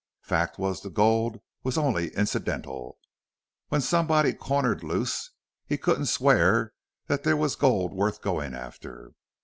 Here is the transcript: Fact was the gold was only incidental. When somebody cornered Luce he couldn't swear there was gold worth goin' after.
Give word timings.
Fact 0.23 0.57
was 0.57 0.81
the 0.81 0.89
gold 0.89 1.41
was 1.61 1.77
only 1.77 2.09
incidental. 2.15 2.97
When 3.67 3.81
somebody 3.81 4.33
cornered 4.33 4.83
Luce 4.83 5.29
he 5.67 5.77
couldn't 5.77 6.07
swear 6.07 6.73
there 7.05 7.37
was 7.37 7.55
gold 7.55 7.93
worth 7.93 8.19
goin' 8.19 8.55
after. 8.55 9.13